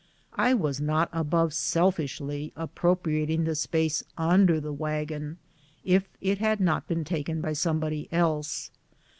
[0.33, 5.37] I was not above selfishly appropriating the space under the wagon,
[5.83, 8.71] if it had not been taken by somebody else.